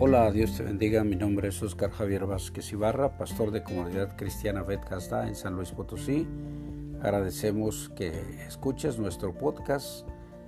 Hola, 0.00 0.30
Dios 0.30 0.56
te 0.56 0.62
bendiga. 0.62 1.02
Mi 1.02 1.16
nombre 1.16 1.48
es 1.48 1.60
Oscar 1.60 1.90
Javier 1.90 2.24
Vázquez 2.24 2.70
Ibarra, 2.70 3.18
pastor 3.18 3.50
de 3.50 3.64
Comunidad 3.64 4.16
Cristiana 4.16 4.62
Betcasta 4.62 5.26
en 5.26 5.34
San 5.34 5.56
Luis 5.56 5.72
Potosí. 5.72 6.24
Agradecemos 7.02 7.90
que 7.96 8.12
escuches 8.46 8.96
nuestro 9.00 9.34
podcast. 9.34 10.06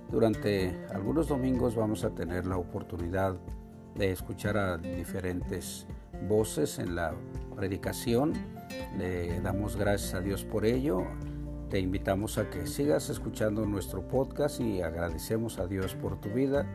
Durante 0.09 0.73
algunos 0.93 1.27
domingos 1.27 1.75
vamos 1.75 2.05
a 2.05 2.15
tener 2.15 2.47
la 2.47 2.55
oportunidad 2.55 3.35
de 3.95 4.11
escuchar 4.13 4.55
a 4.55 4.77
diferentes 4.77 5.85
voces 6.29 6.79
en 6.79 6.95
la 6.95 7.13
predicación. 7.53 8.31
Le 8.97 9.41
damos 9.41 9.75
gracias 9.75 10.13
a 10.13 10.21
Dios 10.21 10.45
por 10.45 10.65
ello. 10.65 11.03
Te 11.69 11.77
invitamos 11.77 12.37
a 12.37 12.49
que 12.49 12.65
sigas 12.67 13.09
escuchando 13.09 13.65
nuestro 13.65 14.07
podcast 14.07 14.61
y 14.61 14.81
agradecemos 14.81 15.59
a 15.59 15.67
Dios 15.67 15.93
por 15.95 16.21
tu 16.21 16.29
vida 16.29 16.65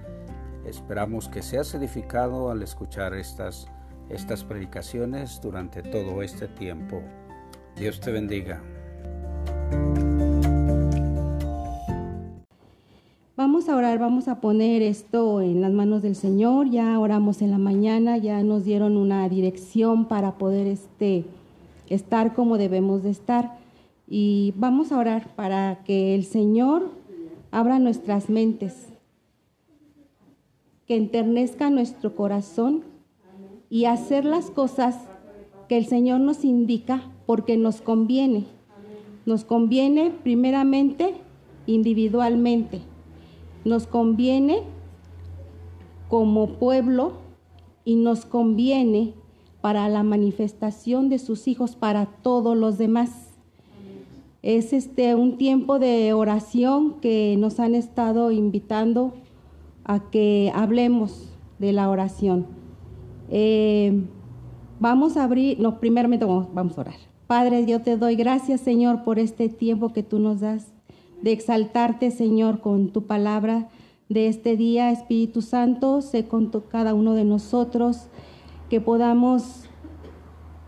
Esperamos 0.67 1.29
que 1.29 1.43
seas 1.43 1.73
edificado 1.75 2.51
al 2.51 2.61
escuchar 2.61 3.15
estas, 3.15 3.69
estas 4.09 4.43
predicaciones 4.43 5.41
durante 5.41 5.81
todo 5.81 6.23
este 6.23 6.49
tiempo. 6.49 7.03
Dios 7.77 8.01
te 8.01 8.11
bendiga. 8.11 8.61
Vamos 13.37 13.69
a 13.69 13.77
orar, 13.77 14.01
vamos 14.01 14.27
a 14.27 14.41
poner 14.41 14.83
esto 14.83 15.41
en 15.41 15.61
las 15.61 15.71
manos 15.71 16.03
del 16.03 16.17
Señor. 16.17 16.69
Ya 16.69 16.99
oramos 16.99 17.43
en 17.43 17.53
la 17.53 17.59
mañana, 17.59 18.19
ya 18.19 18.43
nos 18.43 18.65
dieron 18.65 18.97
una 18.97 19.29
dirección 19.29 20.07
para 20.07 20.33
poder 20.37 20.67
este, 20.67 21.27
estar 21.89 22.35
como 22.35 22.59
debemos 22.59 23.05
de 23.05 23.11
estar. 23.11 23.57
Y 24.09 24.53
vamos 24.57 24.91
a 24.91 24.99
orar 24.99 25.29
para 25.37 25.85
que 25.85 26.17
el 26.17 26.25
Señor 26.25 26.91
abra 27.53 27.79
nuestras 27.79 28.29
mentes 28.29 28.96
que 30.87 30.97
enternezca 30.97 31.71
nuestro 31.71 32.15
corazón 32.15 32.85
y 33.69 33.87
hacer 33.87 34.25
las 34.25 34.51
cosas 34.51 34.97
que 35.69 35.77
el 35.77 35.87
Señor 35.87 36.21
nos 36.21 36.45
indica 36.45 37.11
porque 37.27 37.57
nos 37.57 37.81
conviene. 37.81 38.45
Nos 39.25 39.45
conviene 39.45 40.13
primeramente 40.23 41.15
individualmente. 41.67 42.83
Nos 43.65 43.87
conviene 43.89 44.63
como 46.09 46.51
pueblo 46.59 47.15
y 47.85 47.97
nos 47.97 48.25
conviene 48.25 49.15
para 49.61 49.89
la 49.89 50.05
manifestación 50.05 51.09
de 51.09 51.19
sus 51.19 51.49
hijos 51.49 51.75
para 51.75 52.07
todos 52.07 52.57
los 52.57 52.79
demás. 52.79 53.33
Es 54.43 54.73
este 54.73 55.17
un 55.17 55.39
tiempo 55.39 55.81
de 55.81 56.13
oración 56.13 57.01
que 57.01 57.35
nos 57.37 57.59
han 57.59 57.75
estado 57.75 58.31
invitando 58.31 59.13
a 59.87 60.01
que 60.11 60.51
hablemos 60.55 61.29
de 61.59 61.73
la 61.73 61.89
oración. 61.89 62.47
Eh, 63.31 64.03
vamos 64.81 65.17
a 65.17 65.25
abrir, 65.25 65.61
no, 65.61 65.79
primeramente 65.79 66.25
vamos, 66.25 66.77
a 66.77 66.81
orar. 66.81 66.97
Padre, 67.27 67.65
yo 67.67 67.81
te 67.81 67.97
doy 67.97 68.17
gracias, 68.17 68.61
Señor, 68.61 69.05
por 69.05 69.19
este 69.19 69.49
tiempo 69.49 69.93
que 69.93 70.03
tú 70.03 70.19
nos 70.19 70.41
das 70.41 70.73
de 71.23 71.33
exaltarte, 71.33 72.11
Señor, 72.11 72.61
con 72.61 72.89
tu 72.89 73.03
palabra 73.03 73.69
de 74.09 74.29
este 74.29 74.57
día. 74.57 74.91
Espíritu 74.91 75.41
Santo, 75.41 76.03
sé 76.03 76.27
con 76.27 76.51
cada 76.69 76.95
uno 76.95 77.15
de 77.15 77.25
nosotros 77.25 78.09
que 78.69 78.81
podamos 78.81 79.65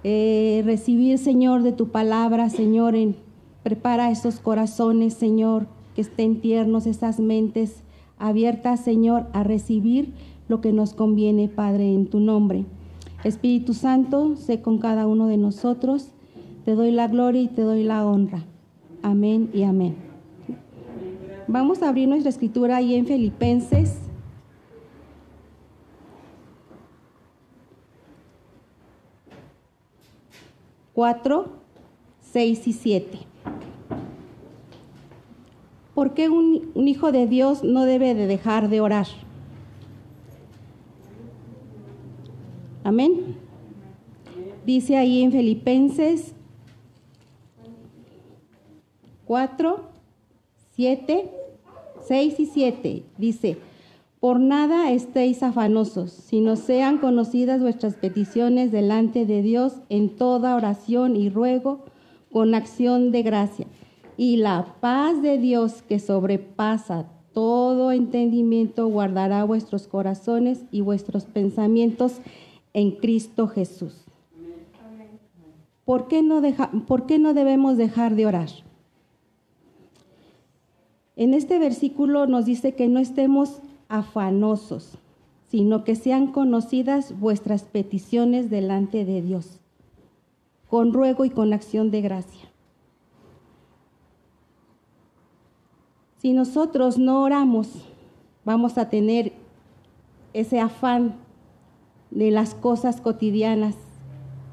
eh, 0.05 0.63
recibir, 0.65 1.19
Señor, 1.19 1.63
de 1.63 1.73
tu 1.73 1.89
palabra, 1.89 2.51
Señor. 2.51 2.95
En, 2.95 3.17
prepara 3.65 4.11
esos 4.11 4.39
corazones, 4.39 5.15
Señor, 5.15 5.67
que 5.95 6.03
estén 6.03 6.41
tiernos, 6.41 6.87
esas 6.87 7.19
mentes 7.19 7.83
abierta, 8.19 8.77
Señor, 8.77 9.27
a 9.33 9.43
recibir 9.43 10.13
lo 10.49 10.61
que 10.61 10.73
nos 10.73 10.95
conviene, 10.95 11.49
Padre, 11.49 11.93
en 11.93 12.07
tu 12.07 12.21
nombre. 12.21 12.65
Espíritu 13.25 13.75
Santo, 13.75 14.37
sé 14.37 14.61
con 14.63 14.79
cada 14.79 15.07
uno 15.07 15.27
de 15.27 15.37
nosotros. 15.37 16.09
Te 16.65 16.75
doy 16.75 16.91
la 16.91 17.09
gloria 17.09 17.43
y 17.43 17.49
te 17.49 17.63
doy 17.63 17.85
la 17.85 18.07
honra. 18.07 18.45
Amén 19.03 19.51
y 19.53 19.63
amén. 19.63 19.97
Vamos 21.47 21.83
a 21.83 21.89
abrir 21.89 22.09
nuestra 22.09 22.31
escritura 22.31 22.77
ahí 22.77 22.95
en 22.95 23.07
Filipenses. 23.07 23.99
Cuatro, 30.93 31.47
seis 32.21 32.67
y 32.67 32.73
siete. 32.73 33.19
¿Por 35.99 36.15
qué 36.15 36.29
un, 36.29 36.71
hijo 36.87 37.11
de 37.11 37.27
Dios 37.27 37.65
no 37.65 37.85
debe 37.85 38.15
de 38.15 38.29
dejar 38.29 38.69
de 38.69 38.81
orar? 38.81 39.09
Amén. 42.85 43.35
Dice 44.65 44.97
ahí 44.97 45.25
en 45.25 45.33
Filipenses 45.33 46.35
4, 49.25 49.81
7, 50.77 51.31
6 52.07 52.35
y 52.39 52.47
7. 52.47 53.03
Dice, 53.17 53.59
por 54.21 54.39
nada 54.39 54.93
estéis 54.93 55.43
afanosos, 55.43 56.13
sino 56.13 56.55
sean 56.55 56.99
conocidas 56.99 57.61
vuestras 57.61 57.95
peticiones 57.95 58.71
delante 58.71 59.27
de 59.27 59.43
Dios 59.43 59.73
en 59.89 60.15
toda 60.15 60.55
oración 60.55 61.17
y 61.17 61.29
ruego 61.29 61.87
con 62.31 62.55
acción 62.55 63.11
de 63.11 63.25
gracia 63.25 63.67
y 64.19 64.37
la 64.37 64.75
paz 64.81 65.23
de 65.23 65.39
Dios 65.39 65.81
que 65.83 66.01
sobrepasa 66.01 67.07
todo 67.33 67.93
entendimiento 67.93 68.89
guardará 68.89 69.45
vuestros 69.45 69.87
corazones 69.87 70.65
y 70.73 70.81
vuestros 70.81 71.25
pensamientos 71.25 72.17
en 72.75 72.91
Cristo 72.91 73.47
Jesús. 73.47 74.05
¿Por 75.85 76.09
qué 76.09 76.21
no, 76.21 76.43
¿Por 76.89 77.07
qué 77.07 77.21
no 77.21 77.33
debemos 77.33 77.77
dejar 77.77 78.17
de 78.17 78.27
orar? 78.27 78.49
En 81.15 81.33
este 81.33 81.61
versículo 81.61 82.27
nos 82.27 82.45
dice 82.45 82.75
que 82.75 82.89
no 82.89 82.99
estemos 82.99 83.61
afanosos, 83.89 84.99
sino 85.47 85.85
que 85.85 85.95
sean 85.95 86.33
conocidas 86.33 87.19
vuestras 87.21 87.63
peticiones 87.63 88.51
delante 88.51 89.05
de 89.05 89.23
Dios, 89.23 89.61
con 90.69 90.93
ruego 90.93 91.25
y 91.25 91.31
con 91.31 91.53
acción 91.53 91.93
de 91.93 92.01
gracia. 92.01 92.48
Si 96.19 96.33
nosotros 96.33 96.99
no 96.99 97.23
oramos, 97.23 97.69
vamos 98.45 98.77
a 98.77 98.91
tener 98.91 99.33
ese 100.33 100.61
afán 100.61 101.15
de 102.11 102.31
las 102.31 102.55
cosas 102.55 103.01
cotidianas 103.01 103.77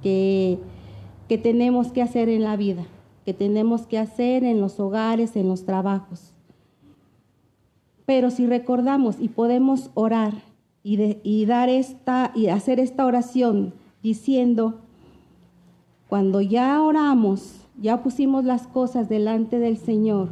que, 0.04 0.60
que 1.28 1.38
tenemos 1.38 1.92
que 1.92 2.04
hacer 2.04 2.30
en 2.30 2.44
la 2.44 2.56
vida, 2.56 2.86
que 3.26 3.34
tenemos 3.34 3.88
que 3.88 3.98
hacer 3.98 4.44
en 4.44 4.62
los 4.62 4.80
hogares, 4.80 5.36
en 5.36 5.48
los 5.48 5.66
trabajos. 5.66 6.34
Pero 8.06 8.30
si 8.30 8.46
recordamos 8.46 9.16
y 9.20 9.30
podemos 9.30 9.90
orar 9.96 10.34
y, 10.84 11.18
y, 11.24 11.46
dar 11.48 11.70
esta 11.70 12.32
y 12.36 12.48
hacer 12.48 12.80
esta 12.80 13.06
oración 13.06 13.74
diciendo 14.04 14.82
cuando 16.08 16.42
ya 16.42 16.80
oramos, 16.84 17.56
ya 17.82 18.04
pusimos 18.04 18.46
las 18.46 18.68
cosas 18.68 19.10
delante 19.10 19.58
del 19.58 19.78
Señor, 19.78 20.30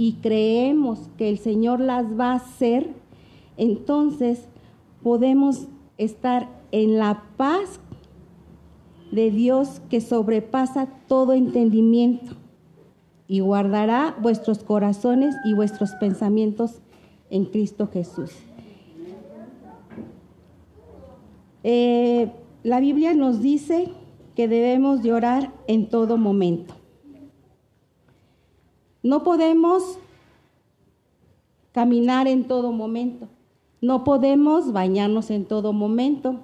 y 0.00 0.14
creemos 0.22 1.10
que 1.18 1.28
el 1.28 1.36
Señor 1.36 1.78
las 1.78 2.18
va 2.18 2.32
a 2.32 2.36
hacer, 2.36 2.94
entonces 3.58 4.48
podemos 5.02 5.66
estar 5.98 6.48
en 6.72 6.96
la 6.96 7.24
paz 7.36 7.80
de 9.12 9.30
Dios 9.30 9.82
que 9.90 10.00
sobrepasa 10.00 10.86
todo 11.06 11.34
entendimiento 11.34 12.32
y 13.28 13.40
guardará 13.40 14.16
vuestros 14.22 14.60
corazones 14.64 15.34
y 15.44 15.52
vuestros 15.52 15.90
pensamientos 15.96 16.80
en 17.28 17.44
Cristo 17.44 17.86
Jesús. 17.86 18.32
Eh, 21.62 22.32
la 22.62 22.80
Biblia 22.80 23.12
nos 23.12 23.42
dice 23.42 23.92
que 24.34 24.48
debemos 24.48 25.02
llorar 25.02 25.52
en 25.66 25.90
todo 25.90 26.16
momento. 26.16 26.79
No 29.02 29.22
podemos 29.22 29.98
caminar 31.72 32.28
en 32.28 32.44
todo 32.44 32.72
momento. 32.72 33.28
No 33.80 34.04
podemos 34.04 34.72
bañarnos 34.72 35.30
en 35.30 35.46
todo 35.46 35.72
momento. 35.72 36.40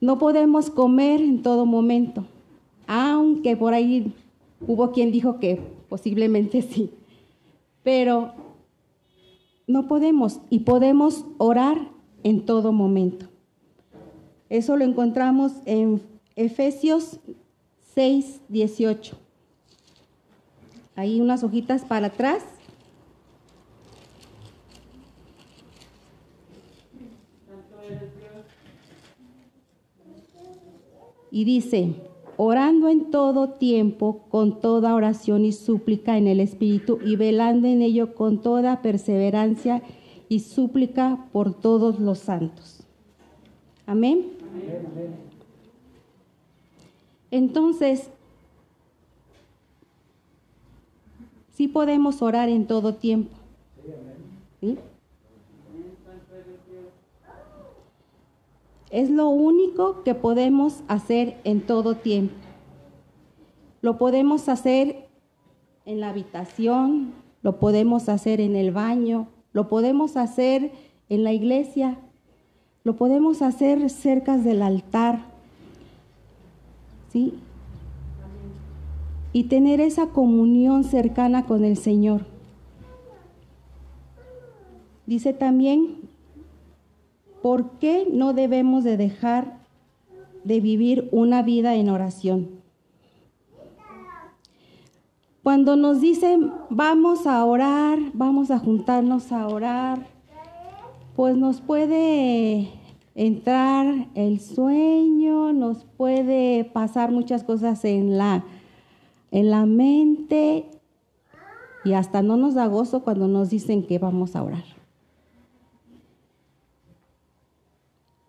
No 0.00 0.18
podemos 0.18 0.70
comer 0.70 1.20
en 1.20 1.42
todo 1.42 1.64
momento. 1.64 2.26
Aunque 2.88 3.56
por 3.56 3.74
ahí 3.74 4.12
hubo 4.66 4.90
quien 4.90 5.12
dijo 5.12 5.38
que 5.38 5.60
posiblemente 5.88 6.62
sí. 6.62 6.90
Pero 7.84 8.32
no 9.68 9.86
podemos 9.86 10.40
y 10.50 10.60
podemos 10.60 11.24
orar 11.38 11.90
en 12.24 12.44
todo 12.44 12.72
momento. 12.72 13.26
Eso 14.48 14.76
lo 14.76 14.84
encontramos 14.84 15.52
en 15.64 16.02
Efesios 16.34 17.20
6, 17.94 18.40
18 18.48 19.25
ahí 20.96 21.20
unas 21.20 21.44
hojitas 21.44 21.84
para 21.84 22.08
atrás. 22.08 22.42
Y 31.30 31.44
dice, 31.44 31.94
orando 32.38 32.88
en 32.88 33.10
todo 33.10 33.50
tiempo, 33.50 34.24
con 34.30 34.60
toda 34.60 34.94
oración 34.94 35.44
y 35.44 35.52
súplica 35.52 36.16
en 36.16 36.26
el 36.26 36.40
Espíritu, 36.40 36.98
y 37.04 37.16
velando 37.16 37.68
en 37.68 37.82
ello 37.82 38.14
con 38.14 38.40
toda 38.40 38.80
perseverancia 38.80 39.82
y 40.30 40.40
súplica 40.40 41.28
por 41.32 41.52
todos 41.52 42.00
los 42.00 42.20
santos. 42.20 42.82
Amén. 43.86 44.24
Entonces, 47.30 48.08
sí 51.56 51.68
podemos 51.68 52.20
orar 52.20 52.50
en 52.50 52.66
todo 52.66 52.94
tiempo. 52.94 53.34
¿Sí? 54.60 54.76
Es 58.90 59.10
lo 59.10 59.28
único 59.28 60.04
que 60.04 60.14
podemos 60.14 60.82
hacer 60.86 61.38
en 61.44 61.62
todo 61.62 61.96
tiempo. 61.96 62.34
Lo 63.80 63.96
podemos 63.96 64.48
hacer 64.48 65.08
en 65.86 66.00
la 66.00 66.10
habitación, 66.10 67.12
lo 67.42 67.58
podemos 67.58 68.08
hacer 68.08 68.40
en 68.40 68.54
el 68.54 68.70
baño, 68.70 69.28
lo 69.52 69.68
podemos 69.68 70.16
hacer 70.16 70.72
en 71.08 71.24
la 71.24 71.32
iglesia, 71.32 71.98
lo 72.84 72.96
podemos 72.96 73.40
hacer 73.40 73.88
cerca 73.88 74.36
del 74.36 74.62
altar. 74.62 75.26
¿Sí? 77.08 77.34
Y 79.36 79.44
tener 79.44 79.82
esa 79.82 80.06
comunión 80.06 80.82
cercana 80.82 81.44
con 81.44 81.62
el 81.62 81.76
Señor. 81.76 82.24
Dice 85.04 85.34
también 85.34 85.98
¿por 87.42 87.72
qué 87.72 88.08
no 88.10 88.32
debemos 88.32 88.82
de 88.82 88.96
dejar 88.96 89.58
de 90.42 90.60
vivir 90.60 91.10
una 91.12 91.42
vida 91.42 91.74
en 91.74 91.90
oración? 91.90 92.48
Cuando 95.42 95.76
nos 95.76 96.00
dicen 96.00 96.50
vamos 96.70 97.26
a 97.26 97.44
orar, 97.44 97.98
vamos 98.14 98.50
a 98.50 98.58
juntarnos 98.58 99.32
a 99.32 99.48
orar, 99.48 100.06
pues 101.14 101.36
nos 101.36 101.60
puede 101.60 102.70
entrar 103.14 104.08
el 104.14 104.40
sueño, 104.40 105.52
nos 105.52 105.84
puede 105.84 106.64
pasar 106.64 107.12
muchas 107.12 107.44
cosas 107.44 107.84
en 107.84 108.16
la, 108.16 108.42
en 109.30 109.50
la 109.50 109.66
mente 109.66 110.66
y 111.84 111.92
hasta 111.92 112.22
no 112.22 112.36
nos 112.36 112.54
da 112.54 112.66
gozo 112.66 113.02
cuando 113.02 113.28
nos 113.28 113.50
dicen 113.50 113.86
que 113.86 113.98
vamos 113.98 114.34
a 114.34 114.42
orar. 114.42 114.64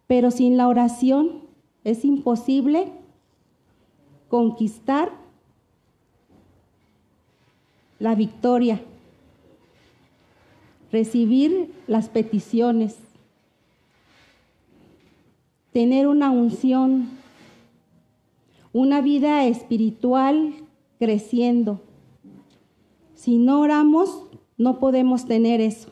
Pero 0.05 0.31
sin 0.31 0.57
la 0.57 0.67
oración 0.67 1.41
es 1.83 2.05
imposible 2.05 2.91
conquistar 4.29 5.11
la 7.99 8.13
victoria, 8.13 8.79
recibir 10.91 11.73
las 11.87 12.09
peticiones, 12.09 12.95
tener 15.73 16.07
una 16.07 16.29
unción, 16.29 17.09
una 18.71 19.01
vida 19.01 19.45
espiritual 19.45 20.66
creciendo. 20.99 21.81
Si 23.13 23.37
no 23.37 23.61
oramos, 23.61 24.23
no 24.57 24.79
podemos 24.79 25.25
tener 25.25 25.61
eso. 25.61 25.91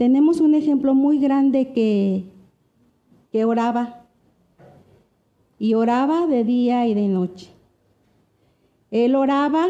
tenemos 0.00 0.40
un 0.40 0.54
ejemplo 0.54 0.94
muy 0.94 1.18
grande 1.18 1.74
que, 1.74 2.24
que 3.30 3.44
oraba 3.44 4.06
y 5.58 5.74
oraba 5.74 6.26
de 6.26 6.42
día 6.42 6.86
y 6.86 6.94
de 6.94 7.06
noche. 7.06 7.50
Él 8.90 9.14
oraba, 9.14 9.66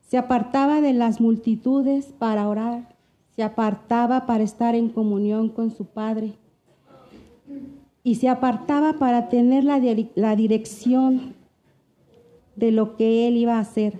se 0.00 0.16
apartaba 0.16 0.80
de 0.80 0.94
las 0.94 1.20
multitudes 1.20 2.06
para 2.18 2.48
orar, 2.48 2.96
se 3.36 3.42
apartaba 3.42 4.24
para 4.24 4.42
estar 4.42 4.74
en 4.74 4.88
comunión 4.88 5.50
con 5.50 5.70
su 5.70 5.84
Padre 5.84 6.32
y 8.04 8.16
se 8.16 8.28
apartaba 8.28 8.98
para 8.98 9.30
tener 9.30 9.64
la, 9.64 9.80
la 10.14 10.36
dirección 10.36 11.34
de 12.54 12.70
lo 12.70 12.96
que 12.96 13.26
él 13.26 13.38
iba 13.38 13.56
a 13.56 13.60
hacer. 13.60 13.98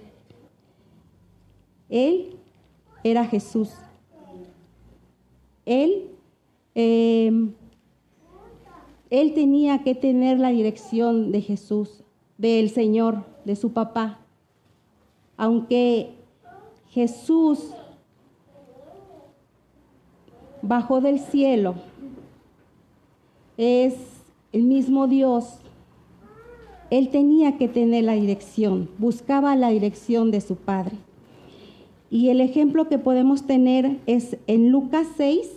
Él 1.89 2.37
era 3.03 3.25
Jesús. 3.25 3.71
Él, 5.65 6.11
em, 6.75 7.55
él 9.09 9.33
tenía 9.33 9.83
que 9.83 9.95
tener 9.95 10.39
la 10.39 10.51
dirección 10.51 11.33
de 11.33 11.41
Jesús, 11.41 12.05
del 12.37 12.69
Señor, 12.69 13.25
de 13.47 13.56
su 13.56 13.73
papá. 13.73 14.19
Aunque 15.39 16.11
Jesús 16.91 17.71
bajó 20.61 21.01
del 21.01 21.21
cielo, 21.21 21.75
es 23.56 23.95
el 24.53 24.62
mismo 24.62 25.06
Dios, 25.06 25.59
él 26.91 27.09
tenía 27.09 27.59
que 27.59 27.69
tener 27.69 28.05
la 28.05 28.12
dirección, 28.12 28.89
buscaba 28.99 29.56
la 29.56 29.71
dirección 29.71 30.31
de 30.31 30.41
su 30.41 30.56
Padre. 30.56 30.97
Y 32.11 32.29
el 32.29 32.41
ejemplo 32.41 32.89
que 32.89 32.99
podemos 32.99 33.47
tener 33.47 33.99
es 34.06 34.37
en 34.47 34.71
Lucas 34.71 35.09
6, 35.17 35.51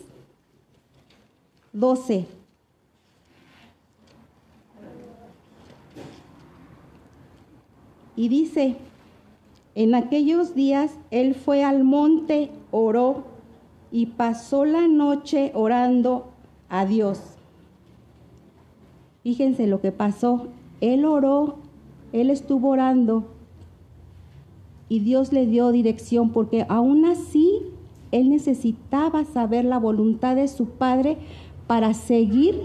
12. 1.74 2.26
Y 8.16 8.30
dice, 8.30 8.78
en 9.76 9.94
aquellos 9.94 10.56
días 10.56 10.92
él 11.12 11.36
fue 11.36 11.64
al 11.64 11.84
monte, 11.84 12.50
oró 12.72 13.26
y 13.92 14.08
pasó 14.08 14.66
la 14.66 14.88
noche 14.88 15.52
orando 15.54 16.32
a 16.68 16.88
Dios. 16.88 17.37
Fíjense 19.28 19.68
lo 19.68 19.82
que 19.82 19.92
pasó. 19.92 20.48
Él 20.80 21.04
oró, 21.04 21.56
él 22.14 22.30
estuvo 22.30 22.70
orando 22.70 23.26
y 24.88 25.00
Dios 25.00 25.34
le 25.34 25.46
dio 25.46 25.74
dirección 25.74 26.30
porque 26.30 26.66
aún 26.70 27.04
así 27.04 27.60
él 28.14 28.30
necesitaba 28.30 29.26
saber 29.26 29.66
la 29.66 29.80
voluntad 29.80 30.38
de 30.38 30.48
su 30.48 30.68
padre 30.68 31.18
para 31.68 31.94
seguir 31.94 32.62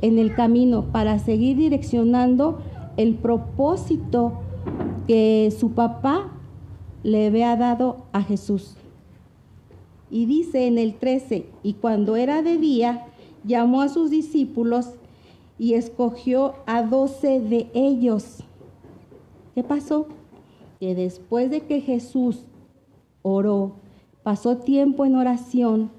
en 0.00 0.18
el 0.18 0.34
camino, 0.34 0.86
para 0.90 1.18
seguir 1.18 1.58
direccionando 1.58 2.60
el 2.96 3.16
propósito 3.16 4.40
que 5.06 5.52
su 5.54 5.72
papá 5.72 6.32
le 7.02 7.26
había 7.26 7.54
dado 7.56 8.06
a 8.12 8.22
Jesús. 8.22 8.74
Y 10.10 10.24
dice 10.24 10.66
en 10.66 10.78
el 10.78 10.94
13, 10.94 11.44
y 11.62 11.74
cuando 11.74 12.16
era 12.16 12.40
de 12.40 12.56
día, 12.56 13.04
llamó 13.44 13.82
a 13.82 13.90
sus 13.90 14.08
discípulos 14.08 14.94
y 15.60 15.74
escogió 15.74 16.54
a 16.66 16.82
doce 16.82 17.38
de 17.38 17.70
ellos. 17.74 18.42
¿Qué 19.54 19.62
pasó? 19.62 20.06
que 20.80 20.94
después 20.94 21.50
de 21.50 21.60
que 21.60 21.82
Jesús 21.82 22.46
oró, 23.20 23.72
pasó 24.22 24.56
tiempo 24.56 25.04
en 25.04 25.14
oración, 25.14 25.90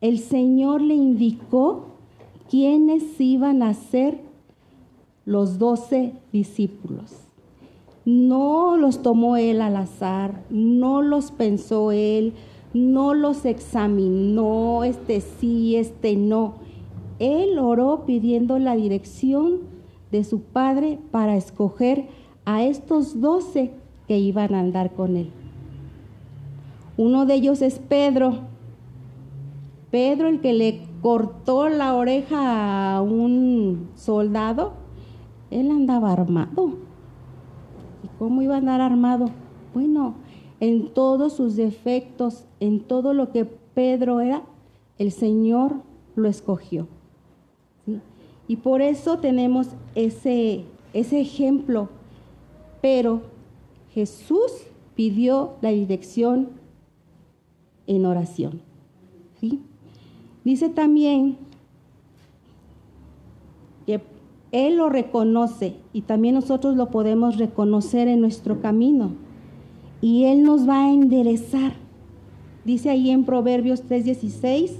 el 0.00 0.18
Señor 0.18 0.80
le 0.80 0.94
indicó 0.94 1.88
quiénes 2.48 3.20
iban 3.20 3.62
a 3.62 3.74
ser 3.74 4.22
los 5.26 5.58
doce 5.58 6.14
discípulos. 6.32 7.12
No 8.06 8.78
los 8.78 9.02
tomó 9.02 9.36
él 9.36 9.60
al 9.60 9.76
azar, 9.76 10.42
no 10.48 11.02
los 11.02 11.30
pensó 11.30 11.92
él, 11.92 12.32
no 12.72 13.12
los 13.12 13.44
examinó, 13.44 14.82
este 14.82 15.20
sí, 15.20 15.76
este 15.76 16.16
no. 16.16 16.54
Él 17.22 17.56
oró 17.60 18.04
pidiendo 18.04 18.58
la 18.58 18.74
dirección 18.74 19.60
de 20.10 20.24
su 20.24 20.40
Padre 20.40 20.98
para 21.12 21.36
escoger 21.36 22.08
a 22.44 22.64
estos 22.64 23.20
doce 23.20 23.70
que 24.08 24.18
iban 24.18 24.56
a 24.56 24.58
andar 24.58 24.92
con 24.92 25.16
él. 25.16 25.30
Uno 26.96 27.24
de 27.24 27.34
ellos 27.34 27.62
es 27.62 27.78
Pedro. 27.78 28.40
Pedro, 29.92 30.26
el 30.26 30.40
que 30.40 30.52
le 30.52 30.80
cortó 31.00 31.68
la 31.68 31.94
oreja 31.94 32.96
a 32.96 33.02
un 33.02 33.90
soldado, 33.94 34.72
él 35.52 35.70
andaba 35.70 36.10
armado. 36.10 36.70
¿Y 38.02 38.08
cómo 38.18 38.42
iba 38.42 38.56
a 38.56 38.58
andar 38.58 38.80
armado? 38.80 39.26
Bueno, 39.74 40.16
en 40.58 40.92
todos 40.92 41.34
sus 41.34 41.54
defectos, 41.54 42.46
en 42.58 42.80
todo 42.80 43.14
lo 43.14 43.30
que 43.30 43.44
Pedro 43.44 44.20
era, 44.20 44.42
el 44.98 45.12
Señor 45.12 45.74
lo 46.16 46.28
escogió. 46.28 46.88
Y 48.52 48.56
por 48.56 48.82
eso 48.82 49.16
tenemos 49.16 49.68
ese, 49.94 50.66
ese 50.92 51.22
ejemplo. 51.22 51.88
Pero 52.82 53.22
Jesús 53.94 54.52
pidió 54.94 55.54
la 55.62 55.70
dirección 55.70 56.50
en 57.86 58.04
oración. 58.04 58.60
¿sí? 59.40 59.62
Dice 60.44 60.68
también 60.68 61.38
que 63.86 64.02
Él 64.50 64.76
lo 64.76 64.90
reconoce 64.90 65.76
y 65.94 66.02
también 66.02 66.34
nosotros 66.34 66.76
lo 66.76 66.90
podemos 66.90 67.38
reconocer 67.38 68.06
en 68.06 68.20
nuestro 68.20 68.60
camino. 68.60 69.12
Y 70.02 70.24
Él 70.24 70.42
nos 70.42 70.68
va 70.68 70.84
a 70.84 70.92
enderezar. 70.92 71.72
Dice 72.66 72.90
ahí 72.90 73.08
en 73.12 73.24
Proverbios 73.24 73.82
3:16, 73.88 74.72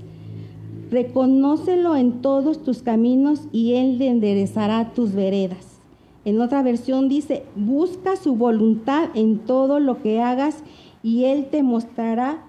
reconócelo 0.92 1.96
en 1.96 2.20
todos 2.20 2.62
tus 2.62 2.82
caminos 2.82 3.49
y 3.50 3.75
Él 3.75 3.99
le 3.99 4.08
enderezará 4.08 4.92
tus 4.92 5.14
veredas. 5.14 5.80
En 6.26 6.40
otra 6.40 6.62
versión 6.62 7.08
dice, 7.08 7.44
busca 7.56 8.16
su 8.16 8.37
voluntad 8.37 9.08
en 9.14 9.38
todo 9.38 9.80
lo 9.80 10.02
que 10.02 10.20
hagas 10.20 10.62
y 11.02 11.25
Él 11.25 11.49
te 11.50 11.62
mostrará 11.62 12.44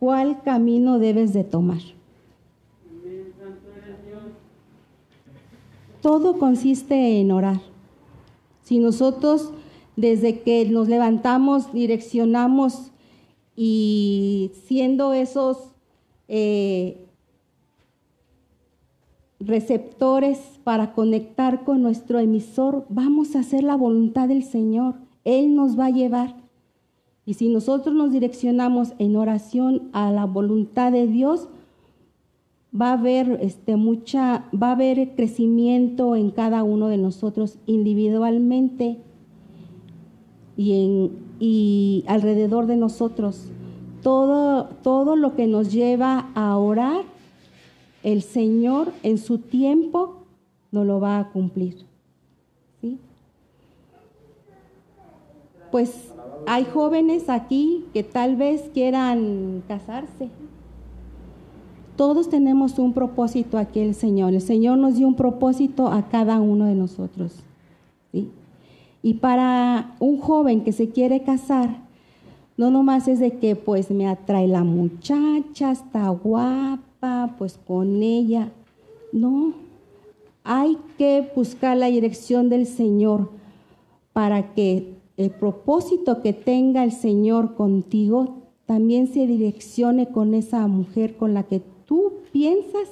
cuál 0.00 0.42
camino 0.42 0.98
debes 0.98 1.34
de 1.34 1.44
tomar. 1.44 1.82
Todo 6.00 6.38
consiste 6.38 7.20
en 7.20 7.30
orar. 7.30 7.60
Si 8.62 8.78
nosotros 8.78 9.52
desde 9.96 10.40
que 10.40 10.64
nos 10.64 10.88
levantamos 10.88 11.74
direccionamos 11.74 12.90
y 13.54 14.50
siendo 14.64 15.12
esos 15.12 15.71
eh, 16.28 17.04
receptores 19.40 20.38
para 20.64 20.92
conectar 20.92 21.64
con 21.64 21.82
nuestro 21.82 22.18
emisor, 22.18 22.84
vamos 22.88 23.34
a 23.34 23.40
hacer 23.40 23.64
la 23.64 23.76
voluntad 23.76 24.28
del 24.28 24.44
Señor. 24.44 24.94
Él 25.24 25.54
nos 25.54 25.78
va 25.78 25.86
a 25.86 25.90
llevar. 25.90 26.34
Y 27.24 27.34
si 27.34 27.48
nosotros 27.48 27.94
nos 27.94 28.12
direccionamos 28.12 28.94
en 28.98 29.16
oración 29.16 29.90
a 29.92 30.10
la 30.10 30.26
voluntad 30.26 30.90
de 30.92 31.06
Dios, 31.06 31.48
va 32.78 32.90
a 32.90 32.92
haber 32.94 33.38
este, 33.42 33.76
mucha, 33.76 34.44
va 34.50 34.68
a 34.68 34.72
haber 34.72 35.14
crecimiento 35.14 36.16
en 36.16 36.30
cada 36.30 36.62
uno 36.62 36.88
de 36.88 36.98
nosotros 36.98 37.58
individualmente 37.66 38.98
y, 40.56 40.84
en, 40.84 41.10
y 41.38 42.04
alrededor 42.06 42.66
de 42.66 42.76
nosotros. 42.76 43.50
Todo, 44.02 44.64
todo 44.82 45.16
lo 45.16 45.36
que 45.36 45.46
nos 45.46 45.72
lleva 45.72 46.30
a 46.34 46.56
orar, 46.56 47.04
el 48.02 48.22
Señor 48.22 48.92
en 49.02 49.18
su 49.18 49.38
tiempo 49.38 50.22
no 50.72 50.84
lo 50.84 51.00
va 51.00 51.18
a 51.18 51.28
cumplir. 51.30 51.84
¿sí? 52.80 52.98
Pues 55.70 56.12
hay 56.46 56.64
jóvenes 56.64 57.28
aquí 57.28 57.84
que 57.92 58.02
tal 58.02 58.36
vez 58.36 58.70
quieran 58.74 59.62
casarse. 59.68 60.30
Todos 61.96 62.30
tenemos 62.30 62.78
un 62.78 62.94
propósito 62.94 63.58
aquí 63.58 63.80
el 63.80 63.94
Señor. 63.94 64.32
El 64.34 64.40
Señor 64.40 64.78
nos 64.78 64.96
dio 64.96 65.06
un 65.06 65.14
propósito 65.14 65.88
a 65.88 66.08
cada 66.08 66.40
uno 66.40 66.64
de 66.64 66.74
nosotros. 66.74 67.34
¿sí? 68.10 68.30
Y 69.02 69.14
para 69.14 69.94
un 70.00 70.18
joven 70.18 70.64
que 70.64 70.72
se 70.72 70.88
quiere 70.88 71.22
casar, 71.22 71.76
no 72.56 72.70
nomás 72.70 73.08
es 73.08 73.18
de 73.18 73.38
que 73.38 73.56
pues 73.56 73.90
me 73.90 74.06
atrae 74.06 74.46
la 74.46 74.64
muchacha, 74.64 75.72
está 75.72 76.08
guapa, 76.08 77.34
pues 77.38 77.58
con 77.66 78.02
ella. 78.02 78.50
No, 79.12 79.54
hay 80.44 80.78
que 80.98 81.30
buscar 81.34 81.76
la 81.76 81.86
dirección 81.86 82.48
del 82.48 82.66
Señor 82.66 83.30
para 84.12 84.54
que 84.54 84.94
el 85.16 85.30
propósito 85.30 86.22
que 86.22 86.32
tenga 86.32 86.84
el 86.84 86.92
Señor 86.92 87.54
contigo 87.54 88.36
también 88.66 89.06
se 89.06 89.26
direccione 89.26 90.08
con 90.08 90.34
esa 90.34 90.66
mujer 90.66 91.16
con 91.16 91.34
la 91.34 91.42
que 91.42 91.62
tú 91.86 92.14
piensas 92.32 92.88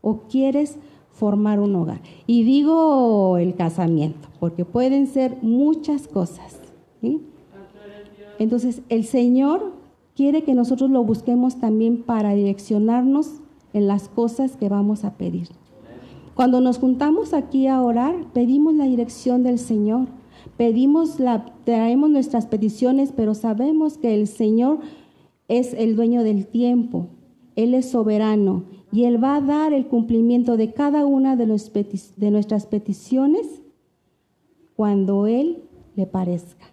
o 0.00 0.22
quieres 0.28 0.76
formar 1.12 1.60
un 1.60 1.74
hogar. 1.76 2.00
Y 2.26 2.42
digo 2.42 3.36
el 3.38 3.54
casamiento, 3.54 4.28
porque 4.40 4.64
pueden 4.64 5.06
ser 5.06 5.38
muchas 5.42 6.08
cosas. 6.08 6.58
Entonces, 8.42 8.82
el 8.88 9.04
Señor 9.04 9.72
quiere 10.16 10.42
que 10.42 10.54
nosotros 10.54 10.90
lo 10.90 11.04
busquemos 11.04 11.60
también 11.60 12.02
para 12.02 12.34
direccionarnos 12.34 13.40
en 13.72 13.86
las 13.86 14.08
cosas 14.08 14.56
que 14.56 14.68
vamos 14.68 15.04
a 15.04 15.16
pedir. 15.16 15.48
Cuando 16.34 16.60
nos 16.60 16.78
juntamos 16.78 17.34
aquí 17.34 17.68
a 17.68 17.80
orar, 17.80 18.26
pedimos 18.32 18.74
la 18.74 18.86
dirección 18.86 19.44
del 19.44 19.60
Señor, 19.60 20.08
pedimos 20.56 21.20
la, 21.20 21.54
traemos 21.62 22.10
nuestras 22.10 22.46
peticiones, 22.46 23.12
pero 23.14 23.34
sabemos 23.34 23.96
que 23.96 24.12
el 24.12 24.26
Señor 24.26 24.80
es 25.46 25.72
el 25.72 25.94
dueño 25.94 26.24
del 26.24 26.48
tiempo, 26.48 27.06
Él 27.54 27.74
es 27.74 27.90
soberano 27.90 28.64
y 28.90 29.04
Él 29.04 29.22
va 29.22 29.36
a 29.36 29.40
dar 29.40 29.72
el 29.72 29.86
cumplimiento 29.86 30.56
de 30.56 30.72
cada 30.72 31.06
una 31.06 31.36
de, 31.36 31.46
de 32.16 32.30
nuestras 32.32 32.66
peticiones 32.66 33.62
cuando 34.74 35.28
Él 35.28 35.62
le 35.94 36.06
parezca. 36.06 36.72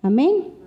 Amén. 0.00 0.59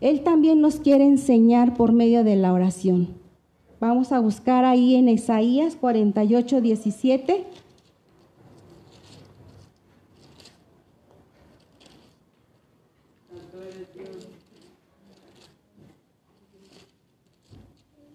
Él 0.00 0.22
también 0.22 0.60
nos 0.60 0.76
quiere 0.76 1.04
enseñar 1.04 1.74
por 1.74 1.92
medio 1.92 2.22
de 2.22 2.36
la 2.36 2.52
oración. 2.52 3.08
Vamos 3.80 4.12
a 4.12 4.20
buscar 4.20 4.64
ahí 4.64 4.94
en 4.94 5.08
Isaías 5.08 5.76
48, 5.76 6.60
17. 6.60 7.46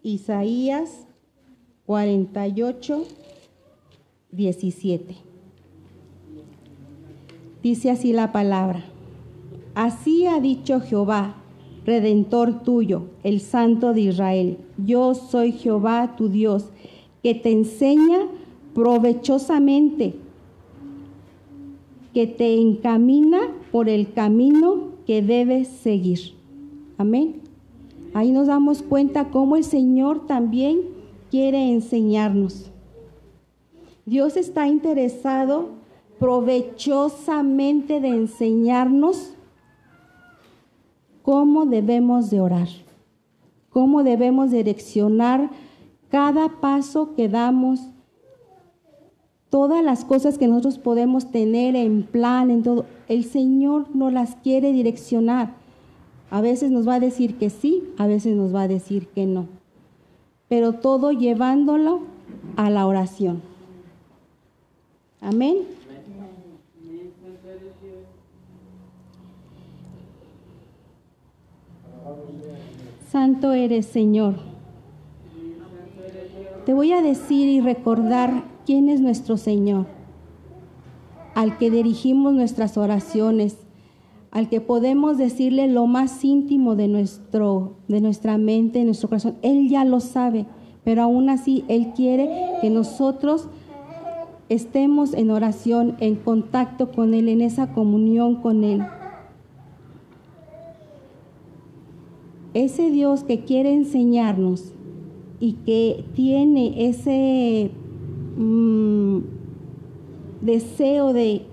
Isaías 0.04 1.08
48, 1.86 3.08
17. 4.32 5.16
Dice 7.62 7.90
así 7.90 8.12
la 8.12 8.34
palabra. 8.34 8.84
Así 9.75 10.28
ha 10.28 10.42
dicho 10.42 10.82
Jehová, 10.82 11.42
redentor 11.86 12.63
tuyo, 12.63 13.04
el 13.24 13.40
Santo 13.40 13.94
de 13.94 14.02
Israel. 14.02 14.58
Yo 14.78 15.13
soy 15.16 15.52
Jehová 15.52 16.16
tu 16.16 16.30
Dios, 16.30 16.70
que 17.22 17.36
te 17.36 17.52
enseña 17.52 18.28
provechosamente, 18.74 20.16
que 22.13 22.28
te 22.28 22.60
encamina 22.60 23.40
por 23.72 23.90
el 23.90 24.13
camino 24.13 24.94
que 25.06 25.22
debes 25.22 25.68
seguir. 25.68 26.34
Amén. 26.98 27.42
Ahí 28.13 28.32
nos 28.32 28.48
damos 28.48 28.82
cuenta 28.84 29.30
cómo 29.30 29.56
el 29.56 29.63
Señor 29.63 30.28
también 30.28 30.82
quiere 31.32 31.72
enseñarnos. 31.72 32.70
Dios 34.06 34.38
está 34.38 34.68
interesado 34.68 35.70
provechosamente 36.20 38.00
de 38.00 38.10
enseñarnos 38.10 39.34
cómo 41.24 41.65
debemos 41.65 42.30
de 42.30 42.39
orar, 42.39 42.68
cómo 43.70 44.03
debemos 44.03 44.51
direccionar 44.51 45.50
cada 46.10 46.48
paso 46.62 47.15
que 47.15 47.27
damos, 47.27 47.80
todas 49.50 49.84
las 49.84 50.06
cosas 50.06 50.38
que 50.38 50.48
nosotros 50.48 50.77
podemos 50.77 51.32
tener 51.32 51.75
en 51.75 52.03
plan, 52.03 52.51
en 52.51 52.62
todo, 52.62 52.86
el 53.08 53.24
Señor 53.24 53.88
nos 53.96 54.13
las 54.13 54.36
quiere 54.36 54.72
direccionar. 54.72 55.56
A 56.30 56.42
veces 56.42 56.72
nos 56.72 56.88
va 56.88 56.96
a 56.96 57.00
decir 57.00 57.38
que 57.38 57.50
sí, 57.50 57.84
a 57.98 58.06
veces 58.06 58.36
nos 58.36 58.53
va 58.53 58.63
a 58.63 58.68
decir 58.68 59.08
que 59.08 59.25
no, 59.25 59.48
pero 60.50 60.74
todo 60.74 61.12
llevándolo 61.12 62.01
a 62.58 62.70
la 62.70 62.86
oración. 62.86 63.42
Amén. 65.22 65.58
Santo 73.13 73.53
eres, 73.53 73.86
Señor. 73.86 74.38
Te 76.65 76.74
voy 76.74 76.93
a 76.93 77.03
decir 77.03 77.48
y 77.48 77.62
recordar 77.62 78.43
quién 78.65 78.89
es 78.89 79.01
nuestro 79.01 79.38
Señor, 79.38 79.86
al 81.36 81.60
que 81.60 81.70
dirigimos 81.70 82.34
nuestras 82.34 82.75
oraciones, 82.75 83.67
al 84.32 84.50
que 84.50 84.62
podemos 84.62 85.20
decirle 85.20 85.67
lo 85.67 85.86
más 85.86 86.25
íntimo 86.25 86.75
de, 86.75 86.88
nuestro, 86.88 87.75
de 87.88 88.01
nuestra 88.01 88.39
mente, 88.39 88.79
de 88.79 88.86
nuestro 88.86 89.10
corazón. 89.10 89.36
Él 89.43 89.70
ya 89.70 89.86
lo 89.86 90.00
sabe, 90.00 90.48
pero 90.84 91.03
aún 91.03 91.29
así 91.29 91.65
Él 91.67 91.93
quiere 91.96 92.32
que 92.62 92.72
nosotros 92.72 93.48
estemos 94.50 95.13
en 95.13 95.29
oración, 95.29 95.98
en 96.00 96.15
contacto 96.15 96.91
con 96.91 97.13
Él, 97.13 97.29
en 97.29 97.41
esa 97.41 97.74
comunión 97.74 98.38
con 98.38 98.63
Él. 98.63 98.84
Ese 102.53 102.91
Dios 102.91 103.24
que 103.24 103.41
quiere 103.41 103.74
enseñarnos 103.74 104.74
y 105.39 105.53
que 105.65 106.05
tiene 106.15 106.88
ese 106.88 107.72
mm, 108.38 109.19
deseo 110.41 111.13
de, 111.13 111.48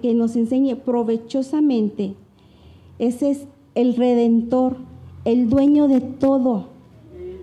que 0.00 0.14
nos 0.14 0.36
enseñe 0.36 0.76
provechosamente, 0.76 2.14
ese 2.98 3.30
es 3.30 3.46
el 3.74 3.96
redentor, 3.96 4.76
el 5.24 5.48
dueño 5.48 5.88
de 5.88 6.00
todo, 6.00 6.68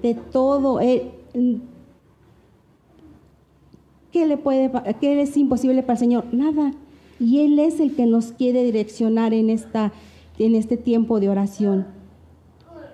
de 0.02 0.14
todo. 0.14 0.80
¿qué, 4.12 4.26
le 4.26 4.38
puede, 4.38 4.72
¿qué 5.00 5.22
es 5.22 5.36
imposible 5.36 5.82
para 5.82 5.94
el 5.94 6.00
Señor? 6.00 6.26
Nada. 6.32 6.74
Y 7.20 7.40
Él 7.40 7.58
es 7.60 7.80
el 7.80 7.96
que 7.96 8.06
nos 8.06 8.32
quiere 8.32 8.64
direccionar 8.64 9.34
en, 9.34 9.50
esta, 9.50 9.92
en 10.38 10.56
este 10.56 10.78
tiempo 10.78 11.20
de 11.20 11.30
oración. 11.30 11.97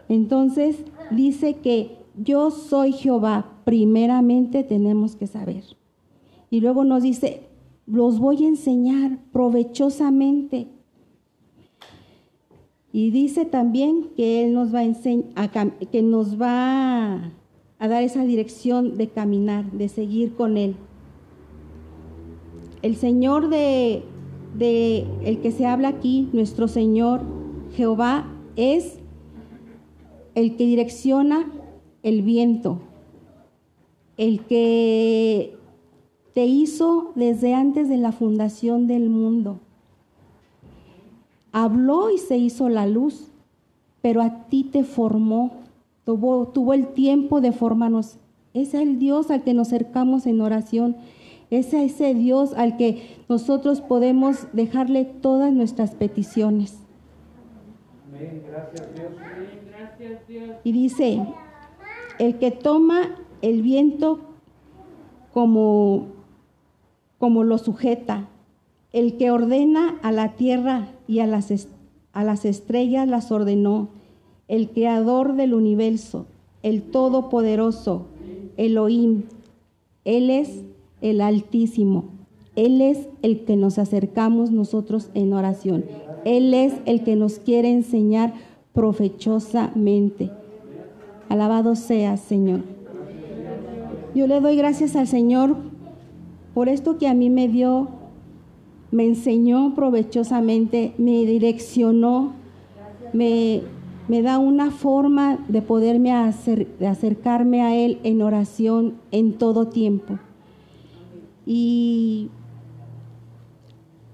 Entonces 0.09 0.83
dice 1.11 1.55
que 1.55 1.97
yo 2.15 2.51
soy 2.51 2.93
Jehová, 2.93 3.61
primeramente 3.65 4.63
tenemos 4.63 5.15
que 5.15 5.27
saber. 5.27 5.63
Y 6.49 6.61
luego 6.61 6.83
nos 6.83 7.03
dice, 7.03 7.47
los 7.85 8.19
voy 8.19 8.45
a 8.45 8.47
enseñar 8.47 9.19
provechosamente. 9.31 10.67
Y 12.91 13.09
dice 13.09 13.45
también 13.45 14.09
que 14.15 14.45
Él 14.45 14.53
nos 14.53 14.73
va 14.73 14.81
a, 15.35 15.49
que 15.91 16.01
nos 16.03 16.39
va 16.39 17.31
a 17.79 17.87
dar 17.87 18.03
esa 18.03 18.23
dirección 18.23 18.97
de 18.97 19.07
caminar, 19.07 19.71
de 19.71 19.89
seguir 19.89 20.35
con 20.35 20.57
Él. 20.57 20.75
El 22.83 22.95
Señor 22.95 23.49
de, 23.49 24.03
de 24.55 25.07
el 25.23 25.39
que 25.39 25.51
se 25.51 25.65
habla 25.65 25.87
aquí, 25.87 26.29
nuestro 26.33 26.67
Señor 26.67 27.21
Jehová, 27.75 28.27
es 28.55 28.99
el 30.35 30.55
que 30.55 30.65
direcciona 30.65 31.51
el 32.01 32.21
viento, 32.21 32.79
el 34.17 34.45
que 34.45 35.57
te 36.33 36.45
hizo 36.45 37.11
desde 37.15 37.53
antes 37.53 37.89
de 37.89 37.97
la 37.97 38.11
fundación 38.11 38.87
del 38.87 39.09
mundo. 39.09 39.59
Habló 41.51 42.09
y 42.09 42.17
se 42.17 42.37
hizo 42.37 42.69
la 42.69 42.87
luz, 42.87 43.27
pero 44.01 44.21
a 44.21 44.47
ti 44.47 44.63
te 44.63 44.83
formó, 44.83 45.51
tuvo, 46.03 46.47
tuvo 46.47 46.73
el 46.73 46.87
tiempo 46.87 47.39
de 47.41 47.51
formarnos. 47.51 48.17
Es 48.53 48.73
el 48.73 48.99
Dios 48.99 49.29
al 49.31 49.43
que 49.43 49.53
nos 49.53 49.67
acercamos 49.67 50.25
en 50.25 50.41
oración. 50.41 50.97
Es 51.51 51.73
ese 51.73 52.15
Dios 52.15 52.53
al 52.53 52.77
que 52.77 53.17
nosotros 53.29 53.81
podemos 53.81 54.47
dejarle 54.53 55.05
todas 55.05 55.53
nuestras 55.53 55.91
peticiones. 55.91 56.82
Gracias, 58.49 60.27
Dios. 60.27 60.55
Y 60.63 60.71
dice, 60.71 61.25
el 62.19 62.37
que 62.37 62.51
toma 62.51 63.15
el 63.41 63.61
viento 63.61 64.19
como, 65.33 66.07
como 67.17 67.43
lo 67.43 67.57
sujeta, 67.57 68.27
el 68.91 69.17
que 69.17 69.31
ordena 69.31 69.99
a 70.03 70.11
la 70.11 70.33
tierra 70.35 70.89
y 71.07 71.19
a 71.19 71.27
las, 71.27 71.67
a 72.13 72.23
las 72.23 72.45
estrellas 72.45 73.07
las 73.07 73.31
ordenó, 73.31 73.89
el 74.47 74.69
creador 74.69 75.33
del 75.33 75.53
universo, 75.53 76.27
el 76.61 76.83
todopoderoso, 76.83 78.07
Elohim. 78.57 79.23
Él 80.05 80.29
es 80.29 80.63
el 81.01 81.21
Altísimo. 81.21 82.12
Él 82.55 82.81
es 82.81 83.07
el 83.21 83.45
que 83.45 83.57
nos 83.57 83.79
acercamos 83.79 84.51
nosotros 84.51 85.09
en 85.13 85.33
oración. 85.33 85.85
Él 86.23 86.53
es 86.53 86.73
el 86.85 87.03
que 87.03 87.15
nos 87.15 87.39
quiere 87.39 87.71
enseñar 87.71 88.33
profechosamente. 88.73 90.29
Alabado 91.29 91.75
sea, 91.75 92.17
Señor. 92.17 92.61
Yo 94.13 94.27
le 94.27 94.39
doy 94.39 94.55
gracias 94.55 94.95
al 94.95 95.07
Señor 95.07 95.55
por 96.53 96.69
esto 96.69 96.99
que 96.99 97.07
a 97.07 97.15
mí 97.15 97.31
me 97.31 97.47
dio, 97.47 97.87
me 98.91 99.05
enseñó 99.05 99.73
provechosamente, 99.73 100.93
me 100.99 101.25
direccionó, 101.25 102.33
me, 103.11 103.61
me 104.07 104.21
da 104.21 104.37
una 104.37 104.69
forma 104.69 105.39
de 105.47 105.63
poderme 105.63 106.11
de 106.11 106.87
acercarme 106.87 107.63
a 107.63 107.75
Él 107.75 107.97
en 108.03 108.21
oración 108.21 108.93
en 109.11 109.33
todo 109.33 109.69
tiempo. 109.69 110.19
Y 111.47 112.29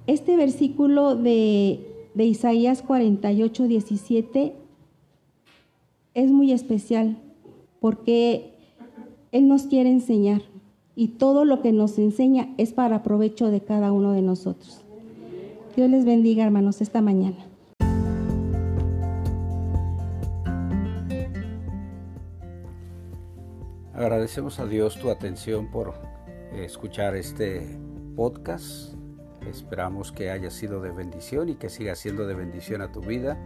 este 0.10 0.36
versículo 0.36 1.16
de, 1.16 1.86
Isaías 2.16 2.82
48, 2.82 3.68
17 3.68 4.56
es 6.16 6.32
muy 6.32 6.52
especial 6.52 7.18
porque 7.80 8.56
Él 9.32 9.48
nos 9.48 9.68
quiere 9.68 9.92
enseñar 9.92 10.42
y 10.96 11.10
todo 11.10 11.46
lo 11.46 11.62
que 11.62 11.72
nos 11.72 12.00
enseña 12.00 12.50
es 12.58 12.74
para 12.74 13.04
provecho 13.04 13.52
de 13.52 13.62
cada 13.62 13.92
uno 13.92 14.12
de 14.14 14.24
nosotros. 14.24 14.82
Dios 15.76 15.90
les 15.92 16.06
bendiga, 16.06 16.44
hermanos, 16.44 16.82
esta 16.82 17.02
mañana. 17.02 17.46
Agradecemos 23.94 24.60
a 24.60 24.66
Dios 24.66 25.00
tu 25.00 25.12
atención 25.12 25.70
por 25.70 25.94
escuchar 26.56 27.16
este 27.16 27.78
podcast. 28.16 28.99
Esperamos 29.50 30.12
que 30.12 30.30
haya 30.30 30.52
sido 30.52 30.82
de 30.82 30.92
bendición 30.92 31.50
y 31.50 31.56
que 31.56 31.70
siga 31.70 31.96
siendo 31.96 32.28
de 32.28 32.36
bendición 32.36 32.82
a 32.82 32.92
tu 32.92 33.02
vida. 33.02 33.38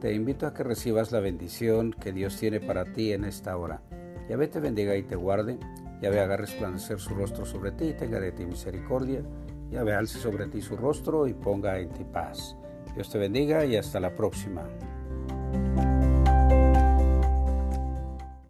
Te 0.00 0.14
invito 0.14 0.46
a 0.46 0.54
que 0.54 0.64
recibas 0.64 1.12
la 1.12 1.20
bendición 1.20 1.92
que 1.92 2.12
Dios 2.12 2.36
tiene 2.38 2.58
para 2.58 2.92
ti 2.92 3.12
en 3.12 3.24
esta 3.24 3.56
hora. 3.56 3.82
Yahvé 4.28 4.48
te 4.48 4.60
bendiga 4.60 4.96
y 4.96 5.02
te 5.02 5.14
guarde. 5.14 5.58
Yahvé 6.00 6.20
haga 6.20 6.36
resplandecer 6.36 6.98
su 6.98 7.14
rostro 7.14 7.44
sobre 7.44 7.72
ti 7.72 7.88
y 7.88 7.92
tenga 7.92 8.18
de 8.18 8.32
ti 8.32 8.46
misericordia. 8.46 9.22
Yahvé 9.70 9.94
alce 9.94 10.18
sobre 10.18 10.46
ti 10.46 10.60
su 10.60 10.76
rostro 10.76 11.26
y 11.26 11.34
ponga 11.34 11.78
en 11.78 11.90
ti 11.90 12.04
paz. 12.04 12.56
Dios 12.94 13.10
te 13.10 13.18
bendiga 13.18 13.64
y 13.64 13.76
hasta 13.76 14.00
la 14.00 14.14
próxima. 14.14 14.62